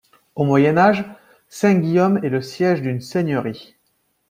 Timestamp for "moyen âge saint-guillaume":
0.45-2.17